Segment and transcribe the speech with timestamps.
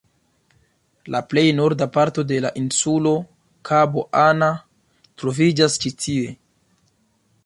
[1.15, 3.11] La plej norda parto de la insulo,
[3.71, 4.47] Kabo Anna,
[5.23, 6.33] troviĝas ĉi tie.